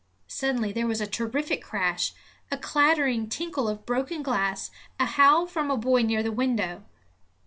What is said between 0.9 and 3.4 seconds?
a terrific crash, a clattering